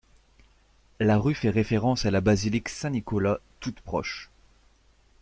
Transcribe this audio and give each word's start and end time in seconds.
La 0.99 1.19
rue 1.19 1.35
fait 1.35 1.51
référence 1.51 2.07
à 2.07 2.09
la 2.09 2.21
basilique 2.21 2.69
saint-Nicolas 2.69 3.37
toute 3.59 3.81
proche. 3.81 4.31